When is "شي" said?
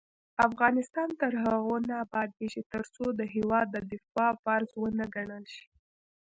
5.55-5.65